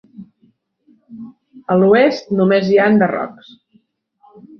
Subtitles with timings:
[1.73, 3.53] A l'oest només hi ha enderrocs.